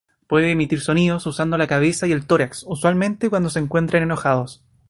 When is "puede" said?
0.25-0.49